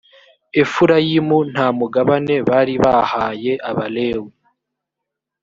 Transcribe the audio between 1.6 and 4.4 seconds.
mugabane bari bahaye abalewi